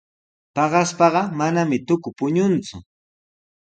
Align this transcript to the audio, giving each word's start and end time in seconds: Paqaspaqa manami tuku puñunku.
Paqaspaqa 0.55 1.21
manami 1.37 1.77
tuku 1.87 2.09
puñunku. 2.17 2.75